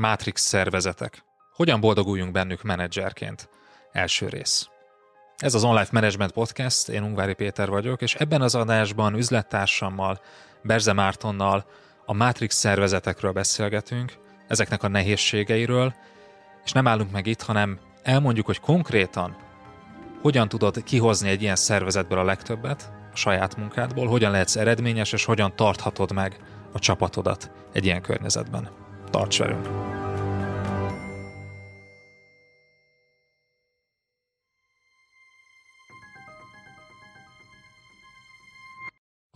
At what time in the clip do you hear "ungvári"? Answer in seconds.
7.02-7.34